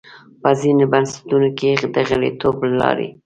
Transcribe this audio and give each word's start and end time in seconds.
په 0.41 0.49
ځینو 0.61 0.85
بنسټونو 0.93 1.49
کې 1.59 1.71
د 1.93 1.95
غړیتوب 2.09 2.55
له 2.67 2.73
لارې. 2.81 3.07